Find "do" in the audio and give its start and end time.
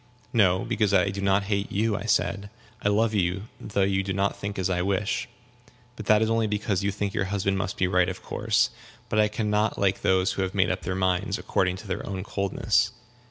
1.09-1.21, 4.01-4.13